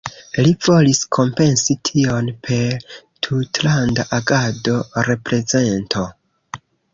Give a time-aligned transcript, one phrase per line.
[0.45, 2.87] Li volis kompensi tion per
[3.27, 4.75] tutlanda agado,
[5.11, 6.05] reprezento.